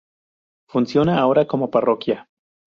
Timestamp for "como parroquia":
1.45-2.27